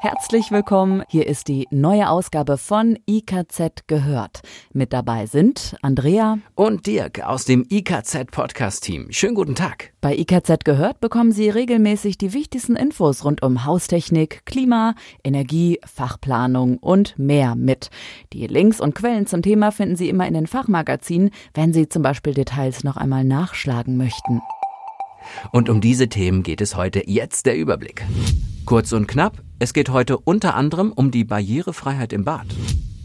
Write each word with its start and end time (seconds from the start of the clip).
Herzlich 0.00 0.52
willkommen. 0.52 1.02
Hier 1.08 1.26
ist 1.26 1.48
die 1.48 1.66
neue 1.72 2.08
Ausgabe 2.08 2.56
von 2.56 3.00
IKZ 3.10 3.88
gehört. 3.88 4.42
Mit 4.72 4.92
dabei 4.92 5.26
sind 5.26 5.74
Andrea 5.82 6.38
und 6.54 6.86
Dirk 6.86 7.26
aus 7.26 7.46
dem 7.46 7.66
IKZ 7.68 8.30
Podcast 8.30 8.84
Team. 8.84 9.08
Schönen 9.10 9.34
guten 9.34 9.56
Tag. 9.56 9.92
Bei 10.00 10.16
IKZ 10.16 10.64
gehört 10.64 11.00
bekommen 11.00 11.32
Sie 11.32 11.50
regelmäßig 11.50 12.16
die 12.16 12.32
wichtigsten 12.32 12.76
Infos 12.76 13.24
rund 13.24 13.42
um 13.42 13.64
Haustechnik, 13.64 14.46
Klima, 14.46 14.94
Energie, 15.24 15.80
Fachplanung 15.84 16.78
und 16.78 17.18
mehr 17.18 17.56
mit. 17.56 17.90
Die 18.32 18.46
Links 18.46 18.80
und 18.80 18.94
Quellen 18.94 19.26
zum 19.26 19.42
Thema 19.42 19.72
finden 19.72 19.96
Sie 19.96 20.08
immer 20.08 20.28
in 20.28 20.34
den 20.34 20.46
Fachmagazinen, 20.46 21.30
wenn 21.54 21.72
Sie 21.72 21.88
zum 21.88 22.02
Beispiel 22.02 22.34
Details 22.34 22.84
noch 22.84 22.96
einmal 22.96 23.24
nachschlagen 23.24 23.96
möchten. 23.96 24.42
Und 25.52 25.68
um 25.68 25.80
diese 25.80 26.08
Themen 26.08 26.42
geht 26.42 26.60
es 26.60 26.76
heute. 26.76 27.02
Jetzt 27.08 27.46
der 27.46 27.56
Überblick. 27.56 28.04
Kurz 28.64 28.92
und 28.92 29.06
knapp, 29.06 29.42
es 29.58 29.72
geht 29.72 29.90
heute 29.90 30.18
unter 30.18 30.54
anderem 30.54 30.92
um 30.92 31.10
die 31.10 31.24
Barrierefreiheit 31.24 32.12
im 32.12 32.24
Bad. 32.24 32.46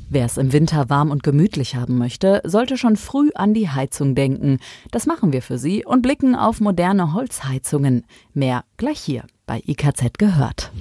Wer 0.10 0.26
es 0.26 0.38
im 0.38 0.54
Winter 0.54 0.90
warm 0.90 1.10
und 1.10 1.24
gemütlich 1.24 1.76
haben 1.76 1.98
möchte, 1.98 2.42
sollte 2.44 2.78
schon 2.78 2.98
früh 2.98 3.32
an 3.34 3.56
die 3.56 3.70
Heizung 3.70 4.14
denken. 4.14 4.60
Das 4.92 5.08
machen 5.08 5.34
wir 5.34 5.42
für 5.42 5.58
Sie 5.58 5.84
und 5.86 6.04
blicken 6.04 6.36
auf 6.36 6.62
moderne 6.62 7.14
Holzheizungen. 7.14 8.06
Mehr 8.34 8.64
gleich 8.78 9.00
hier 9.00 9.24
bei 9.48 9.64
IKZ 9.66 10.20
gehört. 10.20 10.72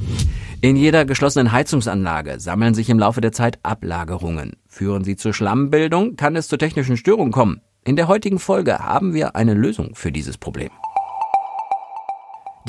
In 0.60 0.76
jeder 0.76 1.04
geschlossenen 1.04 1.50
Heizungsanlage 1.50 2.40
sammeln 2.40 2.74
sich 2.74 2.90
im 2.90 2.98
Laufe 2.98 3.20
der 3.20 3.32
Zeit 3.32 3.58
Ablagerungen. 3.62 4.52
Führen 4.68 5.02
sie 5.02 5.16
zur 5.16 5.32
Schlammbildung, 5.32 6.16
kann 6.16 6.36
es 6.36 6.48
zu 6.48 6.56
technischen 6.58 6.96
Störungen 6.96 7.32
kommen. 7.32 7.62
In 7.84 7.96
der 7.96 8.08
heutigen 8.08 8.38
Folge 8.38 8.80
haben 8.80 9.14
wir 9.14 9.34
eine 9.34 9.54
Lösung 9.54 9.94
für 9.94 10.12
dieses 10.12 10.38
Problem. 10.38 10.70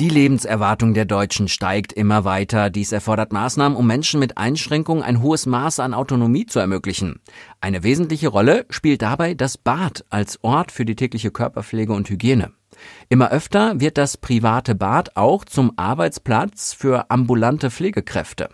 Die 0.00 0.08
Lebenserwartung 0.08 0.92
der 0.92 1.04
Deutschen 1.04 1.46
steigt 1.46 1.92
immer 1.92 2.24
weiter. 2.24 2.68
Dies 2.68 2.90
erfordert 2.90 3.32
Maßnahmen, 3.32 3.78
um 3.78 3.86
Menschen 3.86 4.18
mit 4.18 4.36
Einschränkungen 4.36 5.04
ein 5.04 5.22
hohes 5.22 5.46
Maß 5.46 5.78
an 5.78 5.94
Autonomie 5.94 6.46
zu 6.46 6.58
ermöglichen. 6.58 7.20
Eine 7.60 7.84
wesentliche 7.84 8.26
Rolle 8.26 8.66
spielt 8.70 9.02
dabei 9.02 9.34
das 9.34 9.56
Bad 9.56 10.04
als 10.10 10.42
Ort 10.42 10.72
für 10.72 10.84
die 10.84 10.96
tägliche 10.96 11.30
Körperpflege 11.30 11.92
und 11.92 12.10
Hygiene. 12.10 12.50
Immer 13.08 13.30
öfter 13.30 13.78
wird 13.78 13.96
das 13.96 14.16
private 14.16 14.74
Bad 14.74 15.16
auch 15.16 15.44
zum 15.44 15.72
Arbeitsplatz 15.76 16.72
für 16.72 17.08
ambulante 17.12 17.70
Pflegekräfte. 17.70 18.48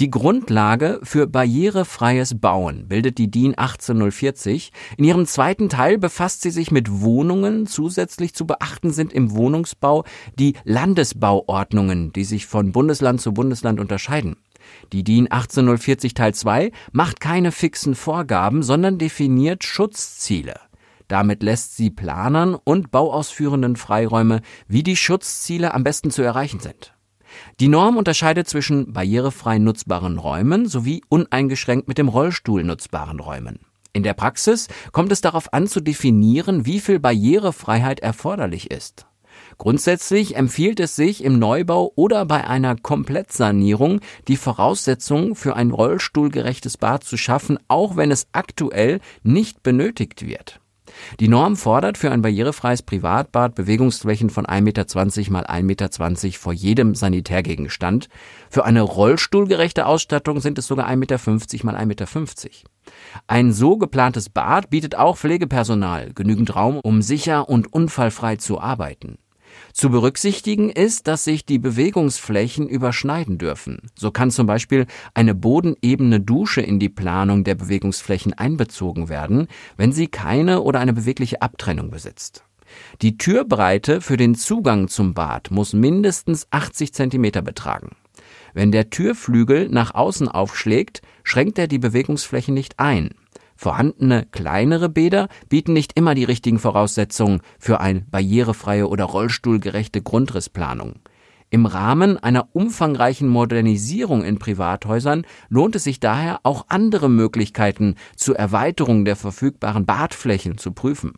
Die 0.00 0.10
Grundlage 0.10 1.00
für 1.02 1.26
barrierefreies 1.26 2.40
Bauen 2.40 2.88
bildet 2.88 3.18
die 3.18 3.30
DIN 3.30 3.54
18040. 3.56 4.72
In 4.96 5.04
ihrem 5.04 5.26
zweiten 5.26 5.68
Teil 5.68 5.98
befasst 5.98 6.42
sie 6.42 6.50
sich 6.50 6.70
mit 6.70 7.00
Wohnungen. 7.00 7.66
Zusätzlich 7.66 8.34
zu 8.34 8.46
beachten 8.46 8.92
sind 8.92 9.12
im 9.12 9.32
Wohnungsbau 9.32 10.04
die 10.38 10.54
Landesbauordnungen, 10.64 12.12
die 12.12 12.24
sich 12.24 12.46
von 12.46 12.72
Bundesland 12.72 13.20
zu 13.20 13.32
Bundesland 13.32 13.80
unterscheiden. 13.80 14.36
Die 14.92 15.04
DIN 15.04 15.28
18040 15.30 16.14
Teil 16.14 16.34
2 16.34 16.72
macht 16.92 17.20
keine 17.20 17.52
fixen 17.52 17.94
Vorgaben, 17.94 18.62
sondern 18.62 18.98
definiert 18.98 19.64
Schutzziele. 19.64 20.54
Damit 21.08 21.42
lässt 21.42 21.76
sie 21.76 21.90
Planern 21.90 22.54
und 22.54 22.90
Bauausführenden 22.90 23.76
Freiräume, 23.76 24.40
wie 24.66 24.82
die 24.82 24.96
Schutzziele 24.96 25.74
am 25.74 25.84
besten 25.84 26.10
zu 26.10 26.22
erreichen 26.22 26.60
sind. 26.60 26.94
Die 27.60 27.68
Norm 27.68 27.96
unterscheidet 27.96 28.48
zwischen 28.48 28.92
barrierefrei 28.92 29.58
nutzbaren 29.58 30.18
Räumen 30.18 30.66
sowie 30.66 31.02
uneingeschränkt 31.08 31.88
mit 31.88 31.98
dem 31.98 32.08
Rollstuhl 32.08 32.64
nutzbaren 32.64 33.20
Räumen. 33.20 33.60
In 33.92 34.02
der 34.02 34.14
Praxis 34.14 34.68
kommt 34.92 35.12
es 35.12 35.20
darauf 35.20 35.52
an 35.52 35.66
zu 35.66 35.80
definieren, 35.80 36.64
wie 36.64 36.80
viel 36.80 36.98
Barrierefreiheit 36.98 38.00
erforderlich 38.00 38.70
ist. 38.70 39.06
Grundsätzlich 39.58 40.36
empfiehlt 40.36 40.80
es 40.80 40.96
sich 40.96 41.22
im 41.22 41.38
Neubau 41.38 41.92
oder 41.94 42.24
bei 42.24 42.46
einer 42.46 42.74
Komplettsanierung 42.76 44.00
die 44.28 44.36
Voraussetzungen 44.36 45.34
für 45.34 45.56
ein 45.56 45.70
rollstuhlgerechtes 45.70 46.78
Bad 46.78 47.04
zu 47.04 47.16
schaffen, 47.16 47.58
auch 47.68 47.96
wenn 47.96 48.10
es 48.10 48.28
aktuell 48.32 49.00
nicht 49.22 49.62
benötigt 49.62 50.26
wird. 50.26 50.61
Die 51.20 51.28
Norm 51.28 51.56
fordert 51.56 51.98
für 51.98 52.10
ein 52.10 52.22
barrierefreies 52.22 52.82
Privatbad 52.82 53.54
Bewegungsflächen 53.54 54.30
von 54.30 54.46
1,20 54.46 54.60
Meter 54.62 55.32
mal 55.32 55.46
1,20 55.46 55.62
Meter 55.62 56.38
vor 56.38 56.52
jedem 56.52 56.94
Sanitärgegenstand. 56.94 58.08
Für 58.50 58.64
eine 58.64 58.82
rollstuhlgerechte 58.82 59.86
Ausstattung 59.86 60.40
sind 60.40 60.58
es 60.58 60.66
sogar 60.66 60.88
1,50 60.88 60.96
Meter 60.96 61.18
mal 61.64 61.76
1,50 61.76 61.86
Meter. 61.86 62.06
Ein 63.26 63.52
so 63.52 63.76
geplantes 63.76 64.28
Bad 64.28 64.70
bietet 64.70 64.96
auch 64.96 65.16
Pflegepersonal 65.16 66.12
genügend 66.12 66.54
Raum, 66.54 66.80
um 66.82 67.02
sicher 67.02 67.48
und 67.48 67.72
unfallfrei 67.72 68.36
zu 68.36 68.60
arbeiten. 68.60 69.18
Zu 69.72 69.90
berücksichtigen 69.90 70.70
ist, 70.70 71.06
dass 71.06 71.24
sich 71.24 71.46
die 71.46 71.58
Bewegungsflächen 71.58 72.68
überschneiden 72.68 73.38
dürfen. 73.38 73.90
So 73.98 74.10
kann 74.10 74.30
zum 74.30 74.46
Beispiel 74.46 74.86
eine 75.14 75.34
bodenebene 75.34 76.20
Dusche 76.20 76.60
in 76.60 76.78
die 76.78 76.88
Planung 76.88 77.44
der 77.44 77.54
Bewegungsflächen 77.54 78.34
einbezogen 78.34 79.08
werden, 79.08 79.48
wenn 79.76 79.92
sie 79.92 80.08
keine 80.08 80.62
oder 80.62 80.80
eine 80.80 80.92
bewegliche 80.92 81.42
Abtrennung 81.42 81.90
besitzt. 81.90 82.44
Die 83.02 83.18
Türbreite 83.18 84.00
für 84.00 84.16
den 84.16 84.34
Zugang 84.34 84.88
zum 84.88 85.14
Bad 85.14 85.50
muss 85.50 85.72
mindestens 85.72 86.46
80 86.50 86.94
Zentimeter 86.94 87.42
betragen. 87.42 87.90
Wenn 88.54 88.72
der 88.72 88.90
Türflügel 88.90 89.68
nach 89.68 89.94
außen 89.94 90.28
aufschlägt, 90.28 91.02
schränkt 91.22 91.58
er 91.58 91.68
die 91.68 91.78
Bewegungsfläche 91.78 92.52
nicht 92.52 92.78
ein. 92.78 93.10
Vorhandene 93.62 94.26
kleinere 94.32 94.88
Bäder 94.88 95.28
bieten 95.48 95.72
nicht 95.72 95.92
immer 95.96 96.16
die 96.16 96.24
richtigen 96.24 96.58
Voraussetzungen 96.58 97.42
für 97.60 97.78
eine 97.78 98.00
barrierefreie 98.00 98.88
oder 98.88 99.04
rollstuhlgerechte 99.04 100.02
Grundrissplanung. 100.02 100.96
Im 101.48 101.66
Rahmen 101.66 102.18
einer 102.18 102.48
umfangreichen 102.54 103.28
Modernisierung 103.28 104.24
in 104.24 104.40
Privathäusern 104.40 105.24
lohnt 105.48 105.76
es 105.76 105.84
sich 105.84 106.00
daher 106.00 106.40
auch 106.42 106.64
andere 106.70 107.08
Möglichkeiten 107.08 107.94
zur 108.16 108.34
Erweiterung 108.34 109.04
der 109.04 109.14
verfügbaren 109.14 109.86
Badflächen 109.86 110.58
zu 110.58 110.72
prüfen. 110.72 111.12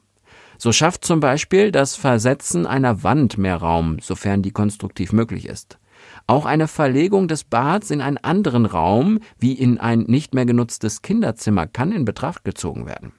So 0.59 0.71
schafft 0.71 1.07
zum 1.07 1.21
Beispiel 1.21 1.73
das 1.73 1.97
Versetzen 1.97 2.67
einer 2.67 3.03
Wand 3.03 3.39
mehr 3.39 3.57
Raum, 3.57 4.01
sofern 4.03 4.43
die 4.43 4.51
konstruktiv 4.51 5.15
möglich 5.15 5.47
ist. 5.47 5.79
Auch 6.27 6.47
eine 6.47 6.69
Verlegung 6.69 7.29
des 7.29 7.45
Bads 7.45 7.91
in 7.91 8.01
einen 8.01 8.17
anderen 8.17 8.65
Raum, 8.65 9.19
wie 9.39 9.53
in 9.53 9.79
ein 9.79 10.01
nicht 10.01 10.35
mehr 10.35 10.47
genutztes 10.47 11.03
Kinderzimmer, 11.03 11.67
kann 11.67 11.93
in 11.93 12.05
Betracht 12.05 12.45
gezogen 12.45 12.87
werden. 12.87 13.13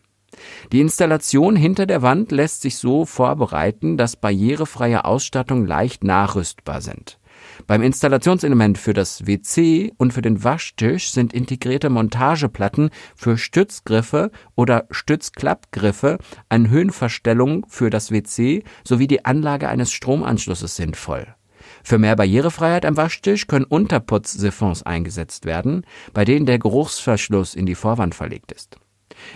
Die 0.72 0.82
Installation 0.82 1.56
hinter 1.56 1.86
der 1.86 2.02
Wand 2.02 2.32
lässt 2.32 2.62
sich 2.62 2.78
so 2.78 3.06
vorbereiten, 3.06 3.96
dass 3.96 4.16
barrierefreie 4.16 5.06
Ausstattung 5.06 5.66
leicht 5.66 6.04
nachrüstbar 6.04 6.82
sind. 6.82 7.20
Beim 7.68 7.82
Installationselement 7.82 8.78
für 8.78 8.94
das 8.94 9.28
WC 9.28 9.92
und 9.98 10.14
für 10.14 10.22
den 10.22 10.44
Waschtisch 10.44 11.12
sind 11.12 11.34
integrierte 11.34 11.90
Montageplatten 11.90 12.90
für 13.16 13.38
Stützgriffe 13.38 14.32
oder 14.56 14.86
Stützklappgriffe 14.90 16.18
an 16.50 16.70
Höhenverstellung 16.70 17.66
für 17.70 17.90
das 17.90 18.12
WC 18.12 18.64
sowie 18.84 19.08
die 19.08 19.26
Anlage 19.26 19.70
eines 19.70 19.92
Stromanschlusses 19.92 20.76
sinnvoll. 20.76 21.36
Für 21.86 22.00
mehr 22.00 22.16
Barrierefreiheit 22.16 22.84
am 22.84 22.98
Waschtisch 22.98 23.46
können 23.46 23.64
Unterputzsiphons 23.64 24.82
eingesetzt 24.82 25.46
werden, 25.46 25.86
bei 26.14 26.26
denen 26.26 26.48
der 26.48 26.58
Geruchsverschluss 26.58 27.54
in 27.54 27.68
die 27.68 27.76
Vorwand 27.76 28.16
verlegt 28.16 28.52
ist. 28.52 28.78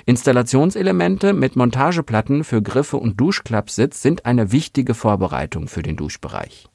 Installationselemente 0.08 1.34
mit 1.34 1.56
Montageplatten 1.56 2.44
für 2.44 2.64
Griffe 2.64 2.98
und 2.98 3.22
Duschklappsitz 3.22 4.02
sind 4.02 4.26
eine 4.26 4.52
wichtige 4.52 4.96
Vorbereitung 4.96 5.68
für 5.68 5.84
den 5.84 5.96
Duschbereich. 5.96 6.66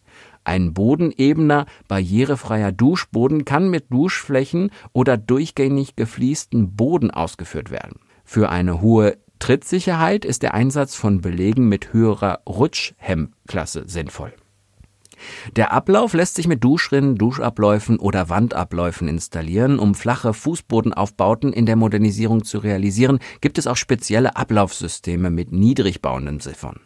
Ein 0.44 0.74
bodenebener, 0.74 1.66
barrierefreier 1.88 2.70
Duschboden 2.70 3.44
kann 3.44 3.68
mit 3.68 3.92
Duschflächen 3.92 4.70
oder 4.92 5.16
durchgängig 5.16 5.96
gefliesten 5.96 6.76
Boden 6.76 7.10
ausgeführt 7.10 7.72
werden. 7.72 7.98
Für 8.22 8.48
eine 8.48 8.80
hohe 8.80 9.16
Trittsicherheit 9.40 10.24
ist 10.24 10.44
der 10.44 10.54
Einsatz 10.54 10.94
von 10.94 11.20
Belegen 11.20 11.68
mit 11.68 11.92
höherer 11.92 12.42
Rutschhemmklasse 12.46 13.88
sinnvoll. 13.88 14.34
Der 15.56 15.72
Ablauf 15.72 16.14
lässt 16.14 16.36
sich 16.36 16.48
mit 16.48 16.62
Duschrinnen, 16.64 17.16
Duschabläufen 17.16 17.98
oder 17.98 18.28
Wandabläufen 18.28 19.08
installieren. 19.08 19.78
Um 19.78 19.94
flache 19.94 20.34
Fußbodenaufbauten 20.34 21.52
in 21.52 21.66
der 21.66 21.76
Modernisierung 21.76 22.44
zu 22.44 22.58
realisieren, 22.58 23.18
gibt 23.40 23.58
es 23.58 23.66
auch 23.66 23.76
spezielle 23.76 24.36
Ablaufsysteme 24.36 25.30
mit 25.30 25.52
niedrig 25.52 26.02
bauenden 26.02 26.40
Ziffern. 26.40 26.80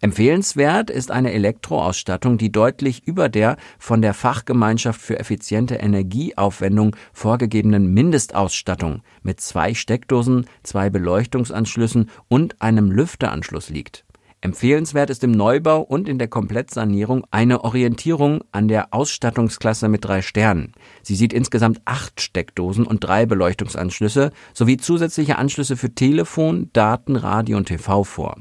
Empfehlenswert 0.00 0.90
ist 0.90 1.10
eine 1.10 1.32
Elektroausstattung, 1.32 2.38
die 2.38 2.52
deutlich 2.52 3.06
über 3.06 3.28
der 3.28 3.56
von 3.78 4.02
der 4.02 4.14
Fachgemeinschaft 4.14 5.00
für 5.00 5.18
effiziente 5.18 5.76
Energieaufwendung 5.76 6.96
vorgegebenen 7.12 7.92
Mindestausstattung 7.92 9.02
mit 9.22 9.40
zwei 9.40 9.74
Steckdosen, 9.74 10.46
zwei 10.62 10.90
Beleuchtungsanschlüssen 10.90 12.10
und 12.28 12.60
einem 12.60 12.90
Lüfteranschluss 12.90 13.70
liegt. 13.70 14.04
Empfehlenswert 14.42 15.10
ist 15.10 15.22
im 15.22 15.32
Neubau 15.32 15.82
und 15.82 16.08
in 16.08 16.18
der 16.18 16.28
Komplettsanierung 16.28 17.26
eine 17.30 17.62
Orientierung 17.62 18.42
an 18.52 18.68
der 18.68 18.94
Ausstattungsklasse 18.94 19.88
mit 19.88 20.06
drei 20.06 20.22
Sternen. 20.22 20.72
Sie 21.02 21.14
sieht 21.14 21.34
insgesamt 21.34 21.82
acht 21.84 22.22
Steckdosen 22.22 22.86
und 22.86 23.04
drei 23.04 23.26
Beleuchtungsanschlüsse 23.26 24.32
sowie 24.54 24.78
zusätzliche 24.78 25.36
Anschlüsse 25.36 25.76
für 25.76 25.94
Telefon, 25.94 26.70
Daten, 26.72 27.16
Radio 27.16 27.58
und 27.58 27.66
TV 27.66 28.02
vor. 28.02 28.38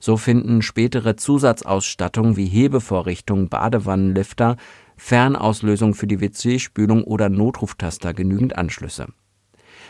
So 0.00 0.16
finden 0.16 0.62
spätere 0.62 1.16
Zusatzausstattungen 1.16 2.36
wie 2.36 2.46
Hebevorrichtungen, 2.46 3.50
Badewannenlifter, 3.50 4.56
Fernauslösung 4.96 5.94
für 5.94 6.06
die 6.06 6.20
WC-Spülung 6.22 7.04
oder 7.04 7.28
Notruftaster 7.28 8.14
genügend 8.14 8.56
Anschlüsse. 8.56 9.08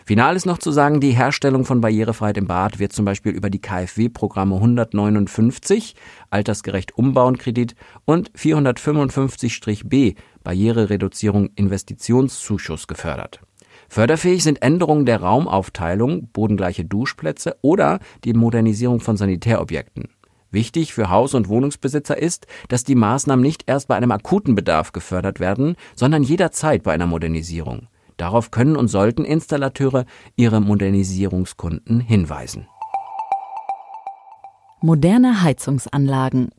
Final 0.04 0.34
ist 0.34 0.46
noch 0.46 0.58
zu 0.58 0.72
sagen, 0.72 1.00
die 1.00 1.12
Herstellung 1.12 1.64
von 1.64 1.80
Barrierefreiheit 1.80 2.36
im 2.36 2.46
Bad 2.46 2.78
wird 2.78 2.92
zum 2.92 3.04
Beispiel 3.04 3.32
über 3.32 3.50
die 3.50 3.60
KfW-Programme 3.60 4.56
159 4.56 5.94
Altersgerecht 6.30 6.98
Umbauen 6.98 7.38
Kredit 7.38 7.76
und 8.04 8.32
455-B 8.32 10.14
Barrierereduzierung 10.42 11.50
Investitionszuschuss 11.54 12.88
gefördert. 12.88 13.40
Förderfähig 13.88 14.42
sind 14.42 14.62
Änderungen 14.62 15.06
der 15.06 15.20
Raumaufteilung, 15.20 16.28
bodengleiche 16.32 16.84
Duschplätze 16.84 17.56
oder 17.60 18.00
die 18.24 18.32
Modernisierung 18.32 19.00
von 19.00 19.16
Sanitärobjekten. 19.16 20.08
Wichtig 20.50 20.92
für 20.92 21.10
Haus- 21.10 21.34
und 21.34 21.48
Wohnungsbesitzer 21.48 22.18
ist, 22.18 22.46
dass 22.68 22.84
die 22.84 22.94
Maßnahmen 22.94 23.42
nicht 23.42 23.64
erst 23.66 23.88
bei 23.88 23.96
einem 23.96 24.10
akuten 24.10 24.54
Bedarf 24.54 24.92
gefördert 24.92 25.40
werden, 25.40 25.76
sondern 25.94 26.22
jederzeit 26.22 26.82
bei 26.82 26.92
einer 26.92 27.06
Modernisierung. 27.06 27.88
Darauf 28.16 28.50
können 28.50 28.76
und 28.76 28.88
sollten 28.88 29.24
Installateure 29.24 30.04
ihre 30.36 30.60
Modernisierungskunden 30.60 32.00
hinweisen. 32.00 32.66
Moderne 34.80 35.42
Heizungsanlagen, 35.42 36.50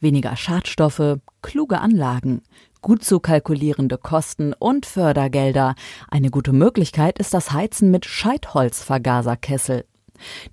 weniger 0.00 0.34
Schadstoffe, 0.34 1.18
kluge 1.42 1.78
Anlagen, 1.78 2.40
gut 2.80 3.04
zu 3.04 3.20
kalkulierende 3.20 3.98
Kosten 3.98 4.54
und 4.54 4.86
Fördergelder. 4.86 5.74
Eine 6.08 6.30
gute 6.30 6.52
Möglichkeit 6.52 7.18
ist 7.18 7.34
das 7.34 7.52
Heizen 7.52 7.90
mit 7.90 8.06
Scheitholzvergaserkessel. 8.06 9.84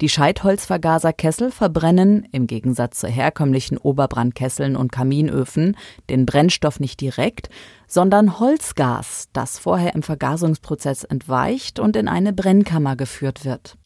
Die 0.02 0.10
Scheitholzvergaserkessel 0.10 1.52
verbrennen, 1.52 2.28
im 2.32 2.48
Gegensatz 2.48 3.00
zu 3.00 3.08
herkömmlichen 3.08 3.78
Oberbrandkesseln 3.78 4.76
und 4.76 4.92
Kaminöfen, 4.92 5.78
den 6.10 6.26
Brennstoff 6.26 6.80
nicht 6.80 7.02
direkt, 7.02 7.50
sondern 7.88 8.40
Holzgas, 8.40 9.30
das 9.34 9.60
vorher 9.60 9.96
im 9.96 10.04
Vergasungsprozess 10.04 11.04
entweicht 11.04 11.80
und 11.80 11.96
in 11.96 12.08
eine 12.08 12.34
Brennkammer 12.34 12.96
geführt 12.96 13.46
wird. 13.46 13.78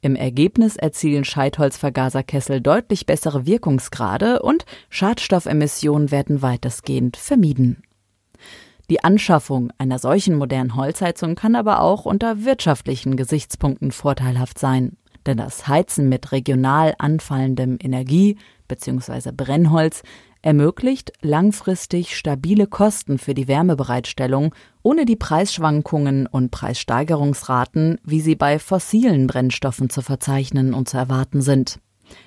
Im 0.00 0.16
Ergebnis 0.16 0.76
erzielen 0.76 1.24
Scheitholzvergaserkessel 1.24 2.60
deutlich 2.60 3.06
bessere 3.06 3.46
Wirkungsgrade 3.46 4.42
und 4.42 4.64
Schadstoffemissionen 4.90 6.10
werden 6.10 6.42
weitestgehend 6.42 7.16
vermieden. 7.16 7.84
Die 8.90 9.04
Anschaffung 9.04 9.72
einer 9.78 10.00
solchen 10.00 10.34
modernen 10.34 10.74
Holzheizung 10.74 11.36
kann 11.36 11.54
aber 11.54 11.80
auch 11.80 12.04
unter 12.04 12.44
wirtschaftlichen 12.44 13.16
Gesichtspunkten 13.16 13.92
vorteilhaft 13.92 14.58
sein 14.58 14.96
denn 15.26 15.38
das 15.38 15.68
Heizen 15.68 16.08
mit 16.08 16.32
regional 16.32 16.94
anfallendem 16.98 17.78
Energie 17.80 18.38
bzw. 18.68 19.32
Brennholz 19.32 20.02
ermöglicht 20.42 21.12
langfristig 21.22 22.16
stabile 22.16 22.66
Kosten 22.66 23.18
für 23.18 23.34
die 23.34 23.48
Wärmebereitstellung 23.48 24.54
ohne 24.82 25.04
die 25.04 25.16
Preisschwankungen 25.16 26.26
und 26.26 26.50
Preissteigerungsraten, 26.50 27.98
wie 28.04 28.20
sie 28.20 28.34
bei 28.34 28.58
fossilen 28.58 29.28
Brennstoffen 29.28 29.88
zu 29.88 30.02
verzeichnen 30.02 30.74
und 30.74 30.88
zu 30.88 30.96
erwarten 30.96 31.40
sind. 31.40 31.78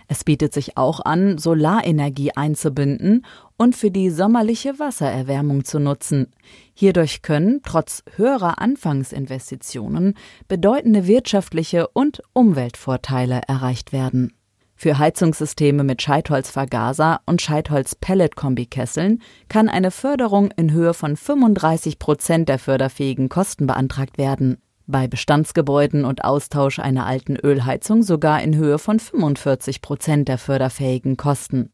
Es 0.08 0.24
bietet 0.24 0.54
sich 0.54 0.78
auch 0.78 1.00
an, 1.04 1.38
Solarenergie 1.38 2.32
einzubinden 2.36 3.26
und 3.58 3.76
für 3.76 3.92
die 3.92 4.10
sommerliche 4.10 4.80
Wassererwärmung 4.80 5.64
zu 5.66 5.80
nutzen. 5.80 6.28
Hierdurch 6.74 7.22
können, 7.22 7.62
trotz 7.64 8.04
höherer 8.16 8.62
Anfangsinvestitionen, 8.62 10.16
bedeutende 10.48 11.08
wirtschaftliche 11.08 11.88
und 11.88 12.22
Umweltvorteile 12.34 13.42
erreicht 13.48 13.94
werden. 13.94 14.34
Für 14.76 14.98
Heizungssysteme 14.98 15.86
mit 15.86 16.02
Scheitholzvergaser 16.02 17.22
und 17.26 17.42
Scheitholz-Pellet-Kombikesseln 17.42 19.22
kann 19.48 19.70
eine 19.70 19.90
Förderung 19.90 20.52
in 20.58 20.72
Höhe 20.72 20.94
von 20.94 21.16
35 21.16 21.98
Prozent 21.98 22.50
der 22.50 22.60
förderfähigen 22.60 23.30
Kosten 23.30 23.68
beantragt 23.68 24.18
werden 24.18 24.58
bei 24.88 25.08
Bestandsgebäuden 25.08 26.06
und 26.06 26.24
Austausch 26.24 26.80
einer 26.80 27.06
alten 27.06 27.36
Ölheizung 27.36 28.04
sogar 28.04 28.42
in 28.42 28.56
Höhe 28.56 28.80
von 28.80 29.00
45 29.00 29.82
Prozent 29.82 30.28
der 30.28 30.38
förderfähigen 30.38 31.18
Kosten. 31.18 31.72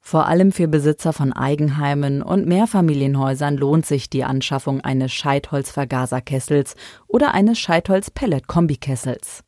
Vor 0.00 0.26
allem 0.26 0.52
für 0.52 0.68
Besitzer 0.68 1.14
von 1.14 1.32
Eigenheimen 1.32 2.20
und 2.22 2.46
Mehrfamilienhäusern 2.46 3.56
lohnt 3.56 3.86
sich 3.86 4.10
die 4.10 4.22
Anschaffung 4.22 4.82
eines 4.82 5.12
Scheitholzvergaserkessels 5.12 6.76
oder 7.06 7.32
eines 7.32 7.58
Scheitholz-Pellet-Kombikessels. 7.58 9.44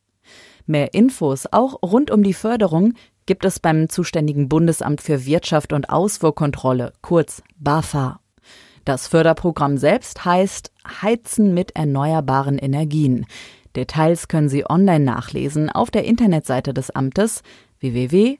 Mehr 0.65 0.95
Infos 0.95 1.47
auch 1.53 1.83
rund 1.83 2.11
um 2.11 2.23
die 2.23 2.33
Förderung 2.33 2.95
gibt 3.27 3.45
es 3.45 3.61
beim 3.61 3.89
zuständigen 3.91 4.49
Bundesamt 4.49 5.03
für 5.03 5.27
Wirtschaft 5.27 5.73
und 5.75 5.91
Ausfuhrkontrolle, 5.91 6.95
kurz 7.03 7.43
BAFA. 7.59 8.21
Das 8.87 9.09
Förderprogramm 9.09 9.77
selbst 9.79 10.25
heißt 10.25 10.71
Heizen 11.03 11.53
mit 11.55 11.75
erneuerbaren 11.75 12.57
Energien. 12.57 13.27
Details 13.75 14.29
können 14.29 14.49
Sie 14.49 14.65
online 14.65 15.05
nachlesen 15.05 15.69
auf 15.71 15.91
der 15.91 16.05
Internetseite 16.05 16.73
des 16.73 16.93
Amtes 16.93 17.43
www.bafa.de. 17.81 18.39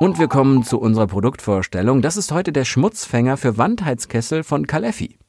Und 0.00 0.18
wir 0.18 0.26
kommen 0.26 0.64
zu 0.64 0.80
unserer 0.80 1.06
Produktvorstellung. 1.06 2.02
Das 2.02 2.16
ist 2.16 2.32
heute 2.32 2.52
der 2.52 2.64
Schmutzfänger 2.64 3.36
für 3.36 3.56
Wandheizkessel 3.56 4.42
von 4.42 4.66
Caleffi. 4.66 5.20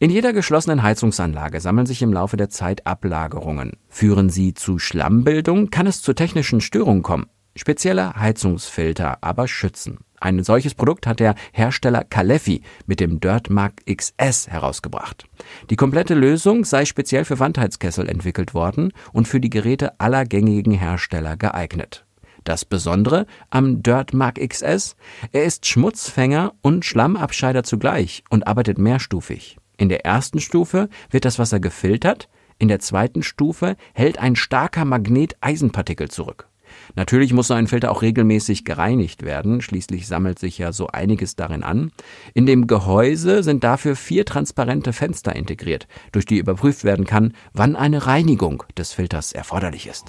In 0.00 0.10
jeder 0.10 0.32
geschlossenen 0.32 0.82
Heizungsanlage 0.82 1.60
sammeln 1.60 1.86
sich 1.86 2.02
im 2.02 2.12
Laufe 2.12 2.36
der 2.36 2.48
Zeit 2.48 2.88
Ablagerungen. 2.88 3.76
Führen 3.88 4.30
sie 4.30 4.54
zu 4.54 4.80
Schlammbildung, 4.80 5.70
kann 5.70 5.86
es 5.86 6.02
zu 6.02 6.12
technischen 6.12 6.60
Störungen 6.60 7.02
kommen. 7.02 7.26
Spezielle 7.58 8.14
Heizungsfilter 8.14 9.18
aber 9.20 9.48
schützen. 9.48 9.98
Ein 10.20 10.44
solches 10.44 10.74
Produkt 10.74 11.08
hat 11.08 11.18
der 11.18 11.34
Hersteller 11.52 12.04
Caleffi 12.04 12.62
mit 12.86 13.00
dem 13.00 13.18
Dirtmark 13.18 13.82
XS 13.84 14.46
herausgebracht. 14.46 15.24
Die 15.68 15.74
komplette 15.74 16.14
Lösung 16.14 16.64
sei 16.64 16.84
speziell 16.84 17.24
für 17.24 17.40
Wandheizkessel 17.40 18.08
entwickelt 18.08 18.54
worden 18.54 18.92
und 19.12 19.26
für 19.26 19.40
die 19.40 19.50
Geräte 19.50 19.98
aller 19.98 20.24
gängigen 20.24 20.72
Hersteller 20.72 21.36
geeignet. 21.36 22.06
Das 22.44 22.64
Besondere 22.64 23.26
am 23.50 23.82
Dirtmark 23.82 24.36
XS, 24.36 24.94
er 25.32 25.42
ist 25.42 25.66
Schmutzfänger 25.66 26.54
und 26.62 26.84
Schlammabscheider 26.84 27.64
zugleich 27.64 28.22
und 28.30 28.46
arbeitet 28.46 28.78
mehrstufig. 28.78 29.58
In 29.76 29.88
der 29.88 30.04
ersten 30.04 30.38
Stufe 30.38 30.88
wird 31.10 31.24
das 31.24 31.40
Wasser 31.40 31.58
gefiltert, 31.58 32.28
in 32.60 32.68
der 32.68 32.78
zweiten 32.78 33.24
Stufe 33.24 33.76
hält 33.94 34.18
ein 34.18 34.36
starker 34.36 34.84
Magnet 34.84 35.36
Eisenpartikel 35.40 36.08
zurück. 36.08 36.47
Natürlich 36.94 37.32
muss 37.32 37.48
so 37.48 37.54
ein 37.54 37.66
Filter 37.66 37.90
auch 37.90 38.02
regelmäßig 38.02 38.64
gereinigt 38.64 39.22
werden, 39.22 39.60
schließlich 39.60 40.06
sammelt 40.06 40.38
sich 40.38 40.58
ja 40.58 40.72
so 40.72 40.88
einiges 40.88 41.36
darin 41.36 41.62
an. 41.62 41.92
In 42.34 42.46
dem 42.46 42.66
Gehäuse 42.66 43.42
sind 43.42 43.64
dafür 43.64 43.96
vier 43.96 44.24
transparente 44.24 44.92
Fenster 44.92 45.34
integriert, 45.34 45.86
durch 46.12 46.26
die 46.26 46.38
überprüft 46.38 46.84
werden 46.84 47.04
kann, 47.04 47.34
wann 47.52 47.76
eine 47.76 48.06
Reinigung 48.06 48.64
des 48.76 48.92
Filters 48.92 49.32
erforderlich 49.32 49.86
ist. 49.86 50.06